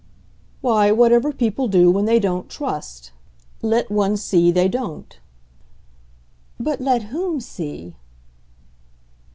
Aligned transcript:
"Why, 0.61 0.89
whatever 0.91 1.31
people 1.31 1.67
do 1.67 1.91
when 1.91 2.05
they 2.05 2.19
don't 2.19 2.49
trust. 2.49 3.11
Let 3.61 3.91
one 3.91 4.17
see 4.17 4.49
they 4.51 4.67
don't." 4.67 5.19
"But 6.59 6.81
let 6.81 7.03
whom 7.13 7.39
see?" 7.39 7.93